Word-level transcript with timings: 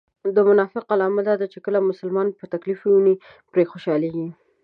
د 0.35 0.37
منافق 0.49 0.85
علامه 0.93 1.21
دا 1.27 1.33
ده 1.41 1.45
چې 1.53 1.59
کله 1.65 1.79
مسلمان 1.89 2.27
په 2.39 2.45
تکليف 2.53 2.79
و 2.83 2.87
ويني 2.93 3.15
پرې 3.51 3.63
خوشحاليږي 3.71 4.27